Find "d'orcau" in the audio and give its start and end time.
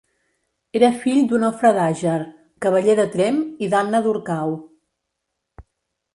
4.09-4.59